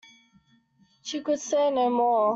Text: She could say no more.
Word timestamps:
She 1.03 1.21
could 1.21 1.39
say 1.39 1.69
no 1.69 1.91
more. 1.91 2.29